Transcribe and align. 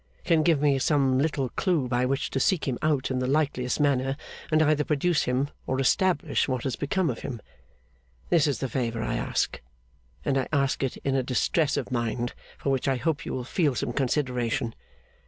Can 0.23 0.41
give 0.41 0.59
me 0.59 0.79
some 0.79 1.19
little 1.19 1.49
clue 1.49 1.87
by 1.87 2.07
which 2.07 2.31
to 2.31 2.39
seek 2.39 2.67
him 2.67 2.79
out 2.81 3.11
in 3.11 3.19
the 3.19 3.27
likeliest 3.27 3.79
manner, 3.79 4.17
and 4.51 4.59
either 4.63 4.83
produce 4.83 5.25
him, 5.25 5.51
or 5.67 5.79
establish 5.79 6.47
what 6.47 6.63
has 6.63 6.75
become 6.75 7.11
of 7.11 7.19
him. 7.19 7.39
This 8.29 8.47
is 8.47 8.57
the 8.61 8.67
favour 8.67 9.03
I 9.03 9.13
ask, 9.13 9.61
and 10.25 10.39
I 10.39 10.47
ask 10.51 10.81
it 10.81 10.97
in 11.03 11.13
a 11.15 11.21
distress 11.21 11.77
of 11.77 11.91
mind 11.91 12.33
for 12.57 12.71
which 12.71 12.87
I 12.87 12.95
hope 12.95 13.27
you 13.27 13.33
will 13.33 13.43
feel 13.43 13.75
some 13.75 13.93
consideration. 13.93 14.73